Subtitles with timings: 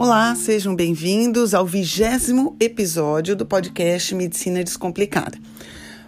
[0.00, 5.36] Olá, sejam bem-vindos ao vigésimo episódio do podcast Medicina Descomplicada.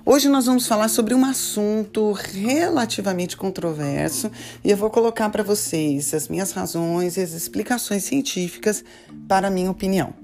[0.06, 4.30] Hoje nós vamos falar sobre um assunto relativamente controverso
[4.64, 8.84] e eu vou colocar para vocês as minhas razões e as explicações científicas
[9.26, 10.14] para a minha opinião.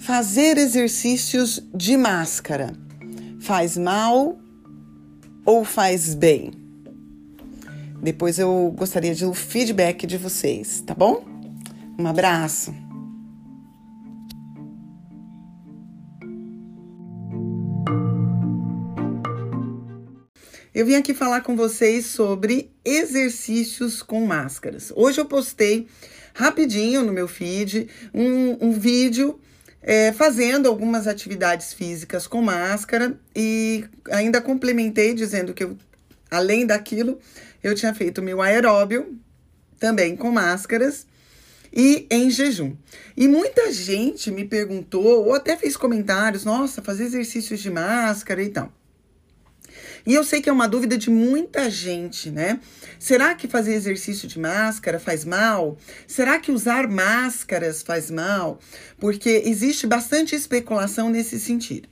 [0.00, 2.72] Fazer exercícios de máscara
[3.40, 4.36] faz mal
[5.44, 6.59] ou faz bem?
[8.02, 11.22] Depois eu gostaria de o feedback de vocês, tá bom?
[11.98, 12.74] Um abraço.
[20.72, 24.90] Eu vim aqui falar com vocês sobre exercícios com máscaras.
[24.96, 25.86] Hoje eu postei
[26.32, 29.38] rapidinho no meu feed um, um vídeo
[29.82, 35.76] é, fazendo algumas atividades físicas com máscara e ainda complementei dizendo que eu,
[36.30, 37.18] além daquilo,
[37.62, 39.18] eu tinha feito meu aeróbio
[39.78, 41.06] também com máscaras
[41.72, 42.76] e em jejum.
[43.16, 48.48] E muita gente me perguntou, ou até fez comentários, nossa, fazer exercícios de máscara e
[48.50, 48.72] tal.
[50.06, 52.58] E eu sei que é uma dúvida de muita gente, né?
[52.98, 55.76] Será que fazer exercício de máscara faz mal?
[56.06, 58.58] Será que usar máscaras faz mal?
[58.98, 61.88] Porque existe bastante especulação nesse sentido.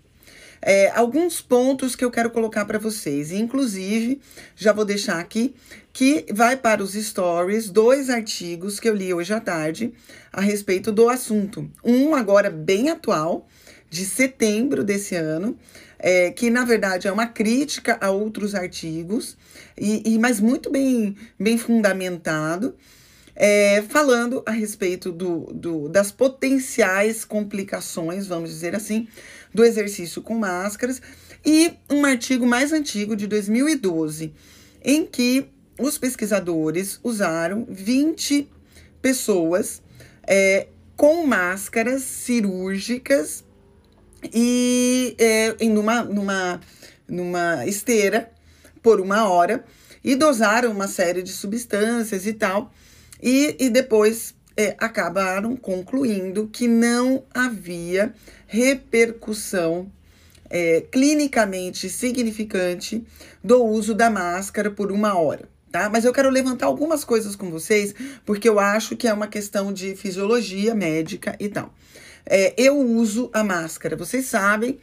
[0.61, 3.33] É, alguns pontos que eu quero colocar para vocês.
[3.33, 4.21] Inclusive,
[4.57, 5.55] já vou deixar aqui
[5.93, 9.93] que vai para os stories dois artigos que eu li hoje à tarde
[10.33, 11.69] a respeito do assunto.
[11.85, 13.49] Um agora bem atual,
[13.91, 15.59] de setembro desse ano,
[15.99, 19.37] é, que na verdade é uma crítica a outros artigos,
[19.77, 22.77] e, e mas muito bem, bem fundamentado.
[23.41, 29.07] É, falando a respeito do, do, das potenciais complicações, vamos dizer assim,
[29.53, 31.01] do exercício com máscaras,
[31.45, 34.33] e um artigo mais antigo, de 2012,
[34.83, 38.49] em que os pesquisadores usaram 20
[39.01, 39.83] pessoas
[40.27, 43.45] é, com máscaras cirúrgicas
[44.35, 46.61] e é, em numa, numa,
[47.07, 48.33] numa esteira
[48.83, 49.65] por uma hora
[50.03, 52.73] e dosaram uma série de substâncias e tal,
[53.23, 58.13] e, e depois é, acabaram concluindo que não havia
[58.45, 59.89] repercussão
[60.51, 63.07] é, clinicamente significante
[63.43, 65.49] do uso da máscara por uma hora.
[65.71, 65.89] Tá?
[65.89, 67.95] Mas eu quero levantar algumas coisas com vocês,
[68.27, 71.73] porque eu acho que é uma questão de fisiologia médica e tal.
[72.27, 74.81] É, eu uso a máscara, vocês sabem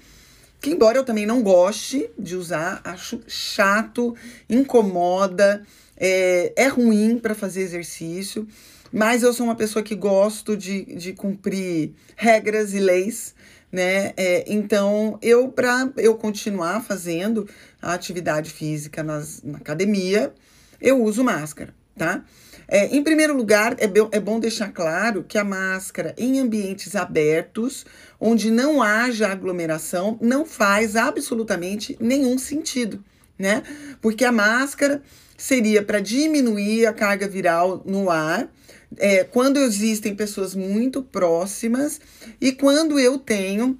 [0.61, 4.15] que, embora eu também não goste de usar, acho chato,
[4.49, 5.63] incomoda,
[5.97, 8.47] é, é ruim para fazer exercício,
[8.95, 13.35] mas eu sou uma pessoa que gosto de, de cumprir regras e leis,
[13.69, 14.13] né?
[14.15, 17.45] É, então, eu, para eu continuar fazendo
[17.81, 20.33] a atividade física nas, na academia,
[20.79, 22.23] eu uso máscara, tá?
[22.69, 27.85] É, em primeiro lugar, é, é bom deixar claro que a máscara em ambientes abertos,
[28.17, 33.03] onde não haja aglomeração, não faz absolutamente nenhum sentido,
[33.37, 33.61] né?
[33.99, 35.03] Porque a máscara
[35.37, 38.49] seria para diminuir a carga viral no ar,
[38.97, 41.99] é, quando existem pessoas muito próximas
[42.39, 43.77] e quando eu tenho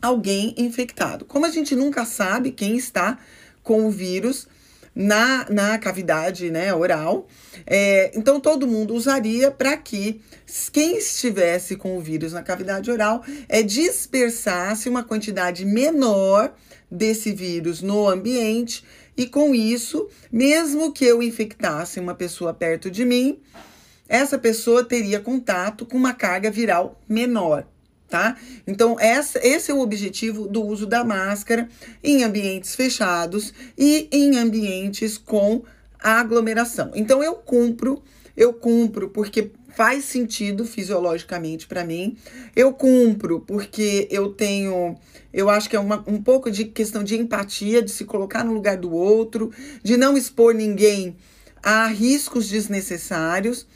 [0.00, 1.24] alguém infectado.
[1.24, 3.18] Como a gente nunca sabe quem está
[3.62, 4.46] com o vírus,
[4.96, 7.28] na, na cavidade né, oral.
[7.66, 10.22] É, então, todo mundo usaria para que
[10.72, 16.54] quem estivesse com o vírus na cavidade oral é, dispersasse uma quantidade menor
[16.90, 18.82] desse vírus no ambiente
[19.16, 23.38] e com isso, mesmo que eu infectasse uma pessoa perto de mim,
[24.08, 27.66] essa pessoa teria contato com uma carga viral menor
[28.08, 28.36] tá?
[28.66, 31.68] Então, essa, esse é o objetivo do uso da máscara
[32.02, 35.64] em ambientes fechados e em ambientes com
[35.98, 36.92] aglomeração.
[36.94, 38.02] Então, eu cumpro,
[38.36, 42.16] eu cumpro porque faz sentido fisiologicamente para mim.
[42.54, 44.96] Eu cumpro porque eu tenho,
[45.32, 48.54] eu acho que é uma, um pouco de questão de empatia, de se colocar no
[48.54, 49.52] lugar do outro,
[49.82, 51.16] de não expor ninguém
[51.62, 53.66] a riscos desnecessários.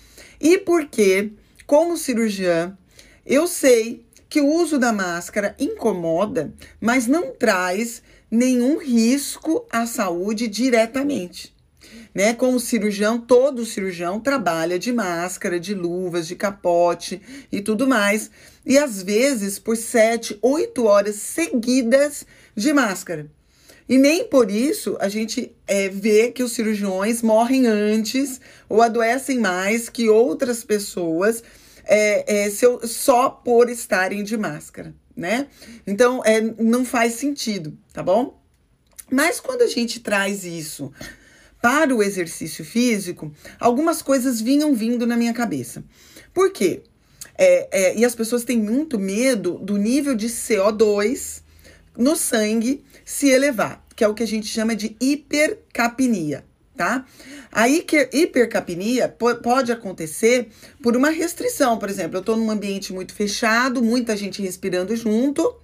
[0.40, 1.32] E porque,
[1.66, 2.76] como cirurgiã,
[3.26, 10.48] eu sei que o uso da máscara incomoda, mas não traz nenhum risco à saúde
[10.48, 11.54] diretamente.
[12.14, 12.32] Né?
[12.32, 17.20] Como cirurgião, todo cirurgião trabalha de máscara, de luvas, de capote
[17.50, 18.30] e tudo mais.
[18.64, 23.30] E às vezes por sete, oito horas seguidas de máscara.
[23.90, 29.40] E nem por isso a gente é, vê que os cirurgiões morrem antes ou adoecem
[29.40, 31.42] mais que outras pessoas
[31.84, 35.48] é, é, eu, só por estarem de máscara, né?
[35.84, 38.40] Então, é, não faz sentido, tá bom?
[39.10, 40.92] Mas quando a gente traz isso
[41.60, 45.82] para o exercício físico, algumas coisas vinham vindo na minha cabeça.
[46.32, 46.84] Por quê?
[47.36, 51.42] É, é, e as pessoas têm muito medo do nível de CO2
[52.00, 56.42] no sangue se elevar, que é o que a gente chama de hipercapnia,
[56.74, 57.04] tá?
[57.52, 60.48] A hipercapnia pode acontecer
[60.82, 65.54] por uma restrição, por exemplo, eu estou num ambiente muito fechado, muita gente respirando junto,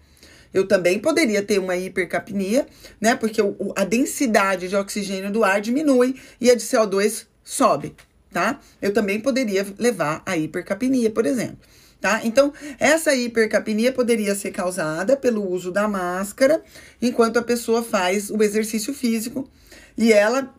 [0.53, 2.67] eu também poderia ter uma hipercapnia,
[3.01, 3.15] né?
[3.15, 7.95] Porque o, a densidade de oxigênio do ar diminui e a de CO2 sobe,
[8.31, 8.61] tá?
[8.83, 11.59] Eu também poderia levar a hipercapnia, por exemplo.
[12.07, 12.21] Tá?
[12.23, 16.63] Então, essa hipercapnia poderia ser causada pelo uso da máscara
[17.03, 19.51] enquanto a pessoa faz o exercício físico
[19.99, 20.55] e ela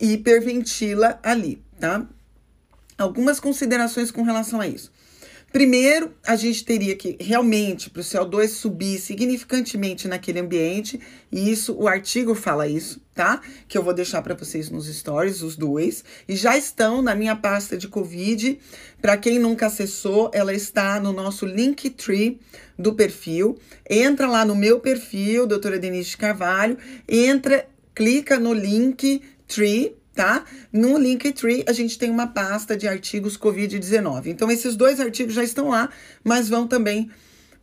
[0.00, 2.04] hiperventila ali, tá?
[2.98, 4.90] Algumas considerações com relação a isso.
[5.50, 11.00] Primeiro, a gente teria que realmente para o CO2 subir significantemente naquele ambiente,
[11.32, 13.40] e isso o artigo fala isso, tá?
[13.66, 17.34] Que eu vou deixar para vocês nos stories os dois, e já estão na minha
[17.34, 18.58] pasta de COVID.
[19.00, 22.38] Para quem nunca acessou, ela está no nosso Linktree
[22.78, 23.58] do perfil.
[23.88, 26.76] Entra lá no meu perfil, doutora Denise de Carvalho,
[27.08, 30.44] entra, clica no link Tree tá?
[30.72, 34.26] No Linktree a gente tem uma pasta de artigos COVID-19.
[34.26, 35.90] Então esses dois artigos já estão lá,
[36.24, 37.08] mas vão também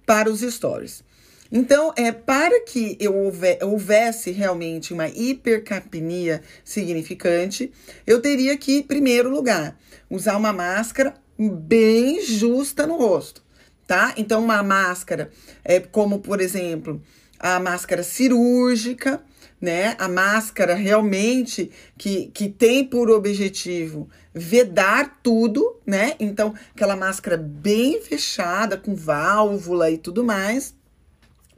[0.05, 1.03] para os stories.
[1.51, 3.13] Então, é para que eu
[3.61, 7.73] houvesse realmente uma hipercapnia significante,
[8.07, 9.77] eu teria que, em primeiro lugar,
[10.09, 13.43] usar uma máscara bem justa no rosto,
[13.85, 14.13] tá?
[14.15, 15.29] Então, uma máscara,
[15.63, 17.01] é, como por exemplo,
[17.37, 19.21] a máscara cirúrgica,
[19.59, 19.95] né?
[19.97, 26.13] A máscara realmente que, que tem por objetivo vedar tudo, né?
[26.19, 30.75] Então, aquela máscara bem fechada, com válvula e tudo mais,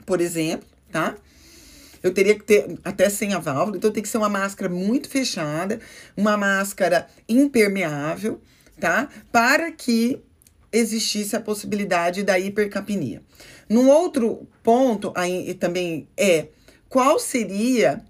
[0.05, 1.15] por exemplo, tá?
[2.03, 5.09] Eu teria que ter até sem a válvula, então tem que ser uma máscara muito
[5.09, 5.79] fechada,
[6.15, 8.39] uma máscara impermeável,
[8.79, 9.09] tá?
[9.31, 10.21] Para que
[10.71, 13.21] existisse a possibilidade da hipercapnia.
[13.67, 16.47] Num outro ponto aí também é
[16.89, 18.03] qual seria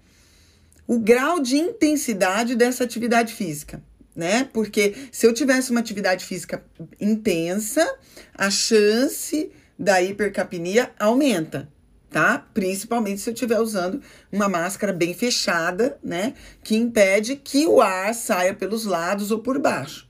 [0.86, 3.82] o grau de intensidade dessa atividade física,
[4.16, 4.48] né?
[4.52, 6.64] Porque se eu tivesse uma atividade física
[6.98, 7.86] intensa,
[8.34, 11.68] a chance da hipercapnia aumenta,
[12.10, 12.38] tá?
[12.54, 14.00] Principalmente se eu estiver usando
[14.32, 16.34] uma máscara bem fechada, né?
[16.64, 20.08] Que impede que o ar saia pelos lados ou por baixo.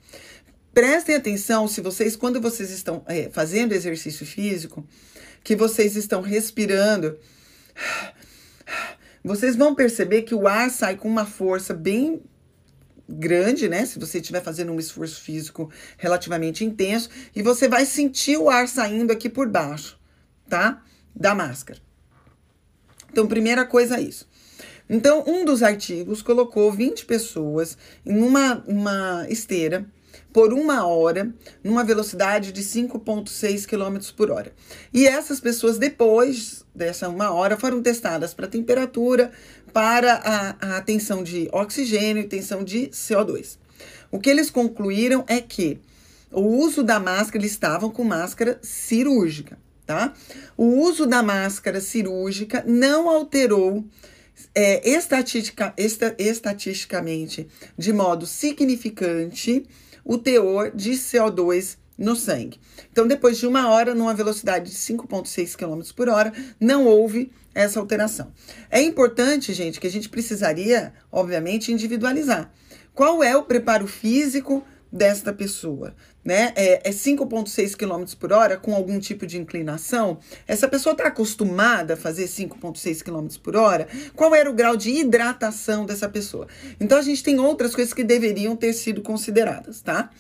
[0.73, 4.87] Prestem atenção se vocês, quando vocês estão é, fazendo exercício físico,
[5.43, 7.19] que vocês estão respirando
[9.29, 12.23] vocês vão perceber que o ar sai com uma força bem
[13.07, 13.85] grande, né?
[13.85, 18.67] Se você estiver fazendo um esforço físico relativamente intenso, e você vai sentir o ar
[18.67, 20.01] saindo aqui por baixo,
[20.49, 20.83] tá?
[21.15, 21.79] Da máscara.
[23.13, 24.27] Então, primeira coisa é isso.
[24.89, 27.77] Então, um dos artigos colocou 20 pessoas
[28.07, 29.87] em uma, uma esteira
[30.33, 31.33] por uma hora,
[31.63, 34.53] numa velocidade de 5,6 km por hora.
[34.93, 39.31] E essas pessoas, depois dessa uma hora, foram testadas para temperatura,
[39.73, 43.59] para a, a tensão de oxigênio e tensão de CO2.
[44.11, 45.81] O que eles concluíram é que
[46.31, 50.13] o uso da máscara, eles estavam com máscara cirúrgica, tá?
[50.57, 53.85] O uso da máscara cirúrgica não alterou
[54.55, 59.67] é, estatistica, esta, estatisticamente de modo significante
[60.09, 62.59] o teor de CO2 no sangue.
[62.91, 67.79] Então, depois de uma hora, numa velocidade de 5,6 km por hora, não houve essa
[67.79, 68.33] alteração.
[68.71, 72.51] É importante, gente, que a gente precisaria, obviamente, individualizar.
[72.95, 75.95] Qual é o preparo físico desta pessoa?
[76.29, 76.53] Né?
[76.57, 80.19] É, é 5,6 km por hora com algum tipo de inclinação?
[80.47, 83.89] Essa pessoa está acostumada a fazer 5,6 km por hora?
[84.15, 86.47] Qual era o grau de hidratação dessa pessoa?
[86.79, 90.11] Então, a gente tem outras coisas que deveriam ter sido consideradas, tá?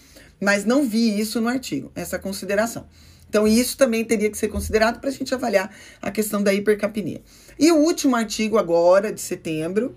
[0.41, 2.87] mas não vi isso no artigo, essa consideração.
[3.29, 7.21] Então, isso também teria que ser considerado para a gente avaliar a questão da hipercapnia.
[7.59, 9.95] E o último artigo, agora, de setembro,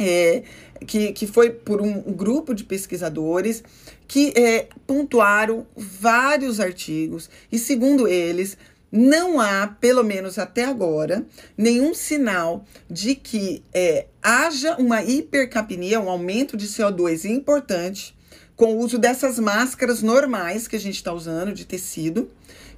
[0.00, 0.42] é,
[0.86, 3.62] que, que foi por um, grupo de pesquisadores
[4.08, 8.56] que é, pontuaram vários artigos, e segundo eles,
[8.90, 11.24] não há, pelo menos até agora,
[11.56, 18.16] nenhum sinal de que é, haja uma hipercapnia, um aumento de CO2 importante
[18.56, 22.28] com o uso dessas máscaras normais que a gente está usando de tecido,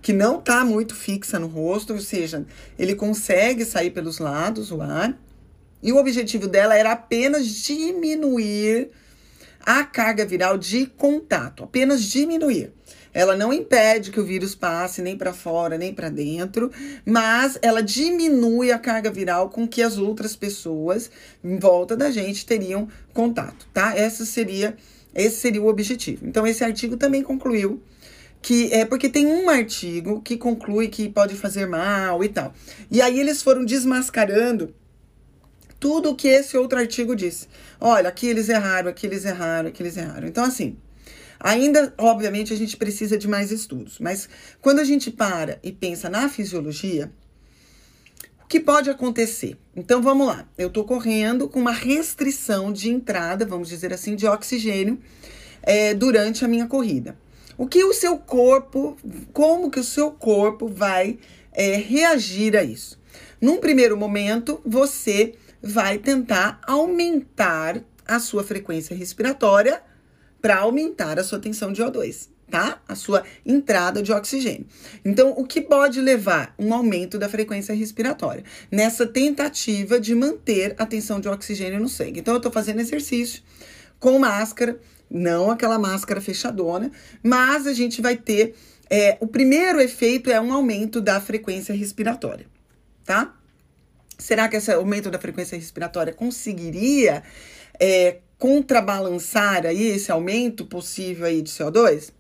[0.01, 2.45] que não está muito fixa no rosto, ou seja,
[2.79, 5.17] ele consegue sair pelos lados o ar.
[5.83, 8.91] E o objetivo dela era apenas diminuir
[9.61, 12.73] a carga viral de contato, apenas diminuir.
[13.15, 16.71] Ela não impede que o vírus passe nem para fora, nem para dentro,
[17.05, 21.11] mas ela diminui a carga viral com que as outras pessoas
[21.45, 23.95] em volta da gente teriam contato, tá?
[23.97, 24.77] Essa seria
[25.15, 26.27] esse seria o objetivo.
[26.27, 27.83] Então esse artigo também concluiu
[28.41, 32.55] que é porque tem um artigo que conclui que pode fazer mal e tal.
[32.91, 34.75] E aí eles foram desmascarando
[35.83, 37.49] tudo o que esse outro artigo disse.
[37.81, 40.29] Olha, aqui eles erraram, aqui eles erraram, aqui eles erraram.
[40.29, 40.77] Então assim,
[41.45, 44.29] Ainda, obviamente, a gente precisa de mais estudos, mas
[44.61, 47.11] quando a gente para e pensa na fisiologia,
[48.45, 49.57] o que pode acontecer?
[49.75, 54.25] Então vamos lá, eu estou correndo com uma restrição de entrada, vamos dizer assim, de
[54.25, 55.01] oxigênio
[55.65, 57.19] é, durante a minha corrida.
[57.59, 58.97] O que o seu corpo,
[59.33, 61.19] como que o seu corpo vai
[61.51, 63.03] é, reagir a isso?
[63.41, 69.83] Num primeiro momento, você vai tentar aumentar a sua frequência respiratória
[70.41, 72.83] para aumentar a sua tensão de O2, tá?
[72.89, 74.67] A sua entrada de oxigênio.
[75.05, 80.85] Então, o que pode levar um aumento da frequência respiratória nessa tentativa de manter a
[80.85, 82.21] tensão de oxigênio no sangue.
[82.21, 83.43] Então, eu estou fazendo exercício
[84.01, 86.91] com máscara, não aquela máscara fechadona,
[87.23, 88.55] mas a gente vai ter
[88.91, 92.47] é, o primeiro efeito é um aumento da frequência respiratória,
[93.05, 93.35] tá?
[94.23, 97.25] Será que esse aumento da frequência respiratória conseguiria
[97.79, 102.13] é, contrabalançar aí esse aumento possível aí de CO2?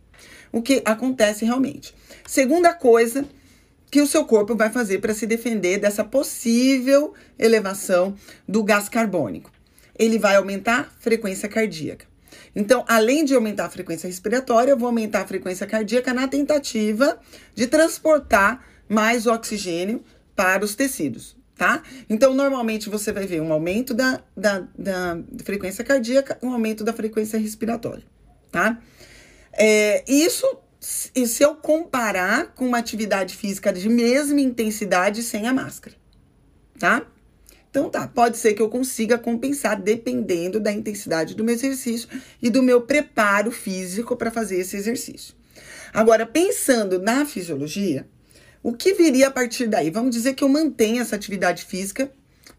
[0.50, 1.94] O que acontece realmente.
[2.26, 3.24] Segunda coisa
[3.88, 8.16] que o seu corpo vai fazer para se defender dessa possível elevação
[8.48, 9.52] do gás carbônico.
[9.96, 12.06] Ele vai aumentar a frequência cardíaca.
[12.56, 17.20] Então, além de aumentar a frequência respiratória, eu vou aumentar a frequência cardíaca na tentativa
[17.54, 20.02] de transportar mais oxigênio
[20.34, 21.80] para os tecidos tá?
[22.10, 26.92] Então, normalmente você vai ver um aumento da, da, da frequência cardíaca, um aumento da
[26.92, 28.02] frequência respiratória,
[28.50, 28.82] tá?
[29.52, 30.44] É, isso,
[31.14, 35.94] e se eu comparar com uma atividade física de mesma intensidade sem a máscara,
[36.80, 37.06] tá?
[37.70, 42.08] Então tá, pode ser que eu consiga compensar dependendo da intensidade do meu exercício
[42.42, 45.32] e do meu preparo físico para fazer esse exercício.
[45.92, 48.08] Agora, pensando na fisiologia,
[48.62, 49.90] o que viria a partir daí?
[49.90, 52.10] Vamos dizer que eu mantenho essa atividade física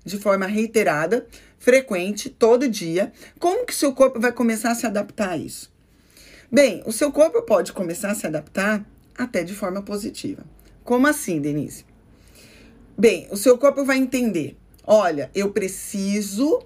[0.03, 1.25] de forma reiterada,
[1.57, 3.13] frequente, todo dia.
[3.39, 5.71] Como que seu corpo vai começar a se adaptar a isso?
[6.51, 8.85] Bem, o seu corpo pode começar a se adaptar
[9.17, 10.43] até de forma positiva.
[10.83, 11.85] Como assim, Denise?
[12.97, 16.61] Bem, o seu corpo vai entender: olha, eu preciso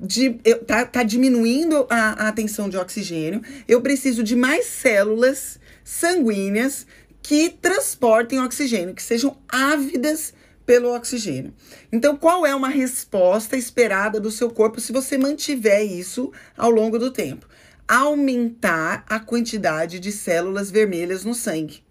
[0.00, 0.40] de.
[0.44, 6.86] Eu, tá, tá diminuindo a, a tensão de oxigênio, eu preciso de mais células sanguíneas
[7.22, 10.32] que transportem oxigênio, que sejam ávidas
[10.68, 11.54] pelo oxigênio.
[11.90, 16.98] Então, qual é uma resposta esperada do seu corpo se você mantiver isso ao longo
[16.98, 17.48] do tempo?
[17.86, 21.82] Aumentar a quantidade de células vermelhas no sangue,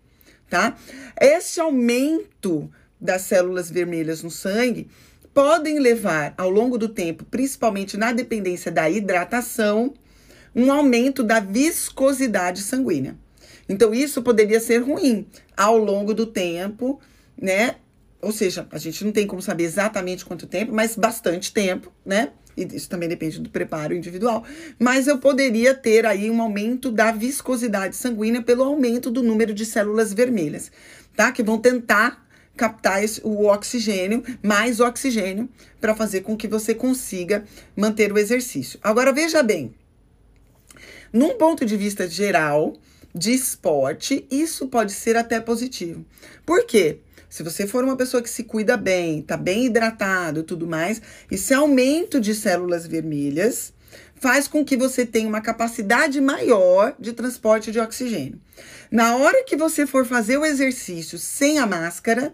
[0.48, 0.78] tá?
[1.20, 2.70] Esse aumento
[3.02, 4.88] das células vermelhas no sangue
[5.34, 9.94] podem levar ao longo do tempo, principalmente na dependência da hidratação,
[10.56, 13.16] um aumento da viscosidade sanguínea.
[13.68, 17.00] Então, isso poderia ser ruim ao longo do tempo,
[17.40, 17.76] né?
[18.22, 22.32] Ou seja, a gente não tem como saber exatamente quanto tempo, mas bastante tempo, né?
[22.58, 24.44] E isso também depende do preparo individual.
[24.80, 29.66] Mas eu poderia ter aí um aumento da viscosidade sanguínea pelo aumento do número de
[29.66, 30.72] células vermelhas,
[31.16, 31.32] tá?
[31.32, 35.48] Que vão tentar captar esse, o oxigênio, mais oxigênio,
[35.80, 37.46] para fazer com que você consiga
[37.76, 38.80] manter o exercício.
[38.82, 39.76] Agora, veja bem,
[41.14, 42.74] num ponto de vista geral,
[43.18, 46.06] de esporte, isso pode ser até positivo.
[46.46, 47.00] Por quê?
[47.30, 51.54] Se você for uma pessoa que se cuida bem, tá bem hidratado tudo mais, esse
[51.54, 53.74] aumento de células vermelhas
[54.16, 58.40] faz com que você tenha uma capacidade maior de transporte de oxigênio.
[58.90, 62.34] Na hora que você for fazer o exercício sem a máscara,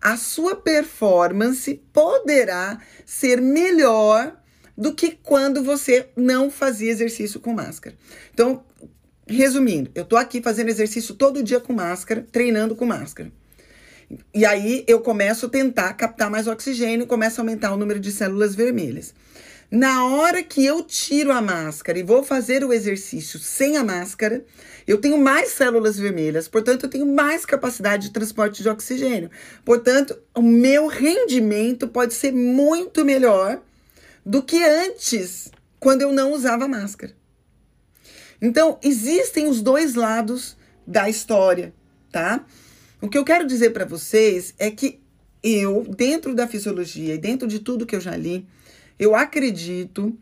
[0.00, 4.36] a sua performance poderá ser melhor
[4.76, 7.96] do que quando você não fazia exercício com máscara.
[8.32, 8.64] Então,
[9.26, 13.32] Resumindo, eu tô aqui fazendo exercício todo dia com máscara, treinando com máscara.
[14.34, 18.12] E aí eu começo a tentar captar mais oxigênio, começo a aumentar o número de
[18.12, 19.14] células vermelhas.
[19.70, 24.44] Na hora que eu tiro a máscara e vou fazer o exercício sem a máscara,
[24.86, 29.30] eu tenho mais células vermelhas, portanto, eu tenho mais capacidade de transporte de oxigênio.
[29.64, 33.60] Portanto, o meu rendimento pode ser muito melhor
[34.24, 35.50] do que antes,
[35.80, 37.12] quando eu não usava máscara.
[38.40, 41.72] Então, existem os dois lados da história,
[42.10, 42.44] tá?
[43.00, 45.00] O que eu quero dizer para vocês é que
[45.42, 48.46] eu, dentro da fisiologia e dentro de tudo que eu já li,
[48.98, 50.16] eu acredito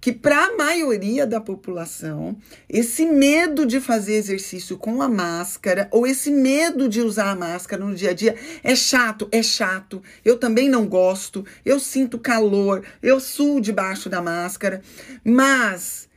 [0.00, 2.36] que para a maioria da população,
[2.68, 7.84] esse medo de fazer exercício com a máscara ou esse medo de usar a máscara
[7.84, 10.00] no dia a dia é chato, é chato.
[10.24, 14.80] Eu também não gosto, eu sinto calor, eu suo debaixo da máscara,
[15.24, 16.07] mas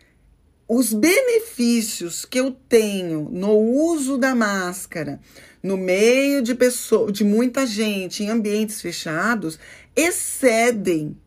[0.74, 5.20] os benefícios que eu tenho no uso da máscara
[5.62, 9.60] no meio de pessoas, de muita gente, em ambientes fechados,
[9.94, 11.18] excedem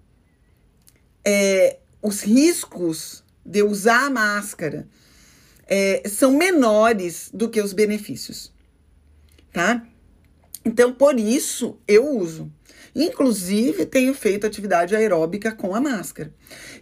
[1.22, 4.88] é, os riscos de usar a máscara
[5.66, 8.50] é, são menores do que os benefícios,
[9.52, 9.86] tá?
[10.64, 12.50] Então, por isso eu uso.
[12.94, 16.32] Inclusive, tenho feito atividade aeróbica com a máscara.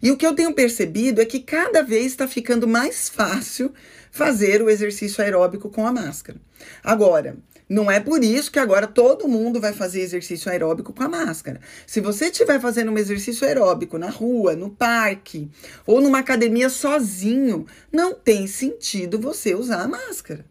[0.02, 3.73] E o que eu tenho percebido é que cada vez está ficando mais fácil
[4.11, 6.38] fazer o exercício aeróbico com a máscara.
[6.85, 7.37] Agora,
[7.73, 11.59] não é por isso que agora todo mundo vai fazer exercício aeróbico com a máscara.
[11.87, 15.50] Se você estiver fazendo um exercício aeróbico na rua, no parque
[15.87, 20.45] ou numa academia sozinho, não tem sentido você usar a máscara.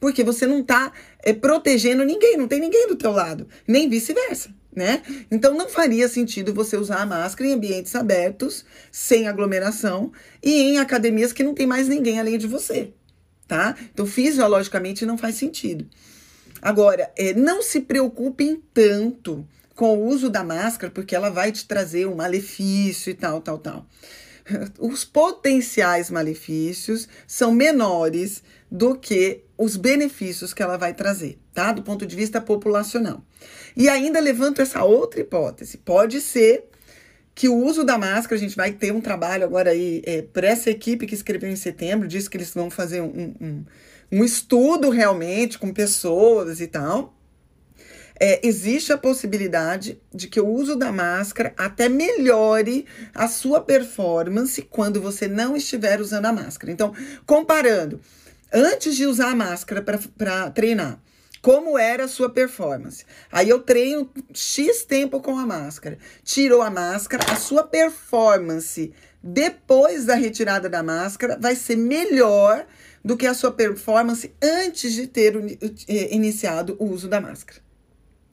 [0.00, 4.50] Porque você não está é, protegendo ninguém, não tem ninguém do teu lado, nem vice-versa,
[4.76, 5.02] né?
[5.30, 10.78] Então não faria sentido você usar a máscara em ambientes abertos, sem aglomeração e em
[10.78, 12.92] academias que não tem mais ninguém além de você,
[13.48, 13.74] tá?
[13.92, 15.88] Então fisiologicamente não faz sentido.
[16.60, 21.66] Agora, é, não se preocupem tanto com o uso da máscara, porque ela vai te
[21.66, 23.86] trazer um malefício e tal, tal, tal.
[24.78, 31.72] Os potenciais malefícios são menores do que os benefícios que ela vai trazer, tá?
[31.72, 33.24] Do ponto de vista populacional.
[33.76, 35.78] E ainda levanto essa outra hipótese.
[35.78, 36.68] Pode ser
[37.34, 40.48] que o uso da máscara, a gente vai ter um trabalho agora aí, é, para
[40.48, 43.64] essa equipe que escreveu em setembro, disse que eles vão fazer um, um
[44.10, 47.15] um estudo realmente com pessoas e tal,
[48.18, 54.62] é, existe a possibilidade de que o uso da máscara até melhore a sua performance
[54.62, 56.72] quando você não estiver usando a máscara.
[56.72, 56.94] Então,
[57.26, 58.00] comparando,
[58.52, 61.00] antes de usar a máscara para treinar,
[61.42, 63.04] como era a sua performance?
[63.30, 65.96] Aí eu treino X tempo com a máscara.
[66.24, 68.92] Tirou a máscara, a sua performance
[69.22, 72.66] depois da retirada da máscara vai ser melhor
[73.04, 75.36] do que a sua performance antes de ter
[75.88, 77.65] eh, iniciado o uso da máscara.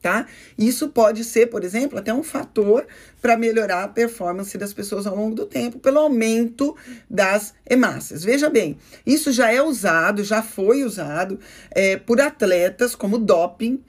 [0.03, 0.27] Tá?
[0.57, 2.85] Isso pode ser, por exemplo, até um fator
[3.21, 6.75] para melhorar a performance das pessoas ao longo do tempo, pelo aumento
[7.09, 8.21] das hemácias.
[8.21, 11.39] Veja bem, isso já é usado, já foi usado
[11.71, 13.81] é, por atletas como doping,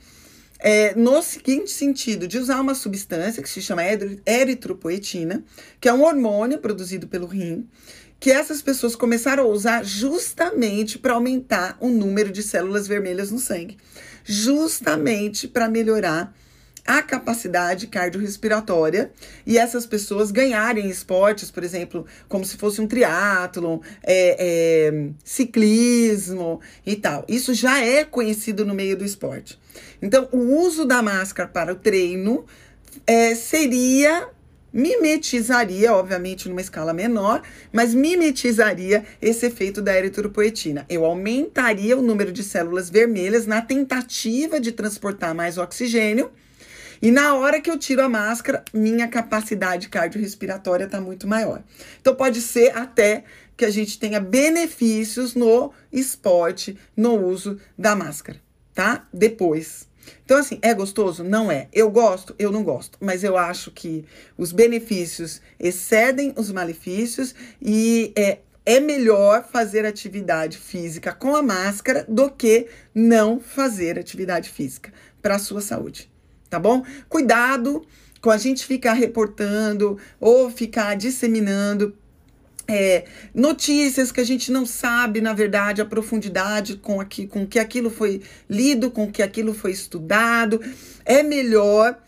[0.60, 3.82] é, no seguinte sentido, de usar uma substância que se chama
[4.24, 5.42] eritropoetina,
[5.80, 7.68] que é um hormônio produzido pelo rim,
[8.20, 13.38] que essas pessoas começaram a usar justamente para aumentar o número de células vermelhas no
[13.40, 13.76] sangue,
[14.24, 16.34] justamente para melhorar
[16.86, 19.10] a capacidade cardiorrespiratória
[19.46, 26.60] e essas pessoas ganharem esportes, por exemplo, como se fosse um triatlon, é, é, ciclismo
[26.84, 27.24] e tal.
[27.26, 29.58] Isso já é conhecido no meio do esporte.
[30.02, 32.44] Então, o uso da máscara para o treino
[33.06, 34.28] é, seria
[34.74, 40.84] mimetizaria, obviamente numa escala menor, mas mimetizaria esse efeito da eritropoetina.
[40.88, 46.32] Eu aumentaria o número de células vermelhas na tentativa de transportar mais oxigênio.
[47.00, 51.62] E na hora que eu tiro a máscara, minha capacidade cardiorrespiratória está muito maior.
[52.00, 53.24] Então pode ser até
[53.56, 58.40] que a gente tenha benefícios no esporte, no uso da máscara,
[58.74, 59.06] tá?
[59.12, 59.86] Depois.
[60.24, 61.22] Então, assim, é gostoso?
[61.22, 61.68] Não é.
[61.72, 62.34] Eu gosto?
[62.38, 62.98] Eu não gosto.
[63.00, 64.04] Mas eu acho que
[64.36, 72.04] os benefícios excedem os malefícios e é, é melhor fazer atividade física com a máscara
[72.08, 76.10] do que não fazer atividade física para a sua saúde.
[76.48, 76.84] Tá bom?
[77.08, 77.84] Cuidado
[78.20, 81.94] com a gente ficar reportando ou ficar disseminando
[82.66, 87.58] é, notícias que a gente não sabe, na verdade, a profundidade com, aqui, com que
[87.58, 90.60] aquilo foi lido, com que aquilo foi estudado.
[91.04, 91.98] É melhor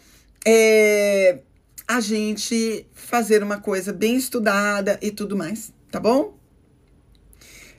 [0.46, 1.38] é,
[1.86, 6.36] a gente fazer uma coisa bem estudada e tudo mais, tá bom?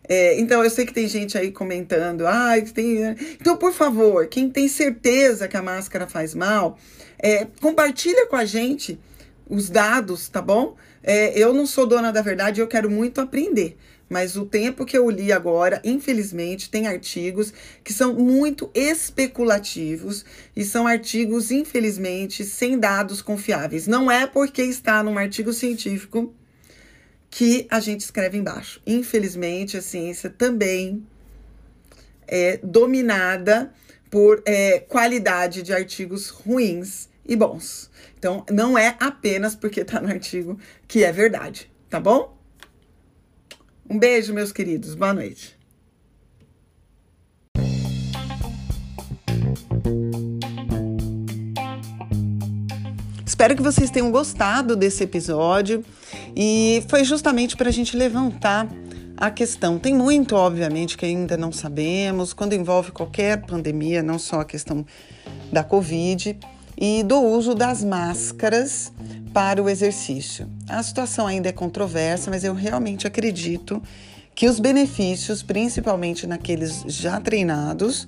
[0.10, 3.00] É, então, eu sei que tem gente aí comentando, ah, tem.
[3.42, 6.78] Então, por favor, quem tem certeza que a máscara faz mal,
[7.20, 8.98] é, compartilha com a gente
[9.50, 10.76] os dados, tá bom?
[11.04, 13.78] É, eu não sou dona da verdade, eu quero muito aprender.
[14.10, 20.24] Mas o tempo que eu li agora, infelizmente, tem artigos que são muito especulativos
[20.56, 23.86] e são artigos, infelizmente, sem dados confiáveis.
[23.86, 26.34] Não é porque está num artigo científico
[27.30, 28.82] que a gente escreve embaixo.
[28.88, 31.06] Infelizmente, a ciência também
[32.26, 33.74] é dominada
[34.10, 37.90] por é, qualidade de artigos ruins e bons.
[38.18, 42.36] Então, não é apenas porque está no artigo que é verdade, tá bom?
[43.88, 44.96] Um beijo, meus queridos.
[44.96, 45.56] Boa noite.
[53.26, 55.86] Espero que vocês tenham gostado desse episódio
[56.36, 58.68] e foi justamente para a gente levantar
[59.16, 59.78] a questão.
[59.78, 64.84] Tem muito, obviamente, que ainda não sabemos quando envolve qualquer pandemia, não só a questão
[65.52, 66.38] da Covid
[66.78, 68.92] e do uso das máscaras
[69.34, 70.48] para o exercício.
[70.70, 73.82] A situação ainda é controversa, mas eu realmente acredito
[74.36, 78.08] que os benefícios, principalmente naqueles já treinados,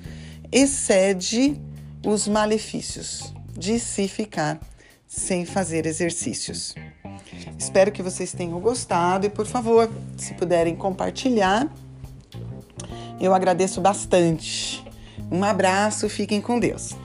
[0.51, 1.59] excede
[2.05, 4.59] os malefícios de se ficar
[5.07, 6.75] sem fazer exercícios.
[7.57, 11.67] Espero que vocês tenham gostado e, por favor, se puderem compartilhar,
[13.19, 14.85] eu agradeço bastante.
[15.31, 16.95] Um abraço, fiquem com Deus.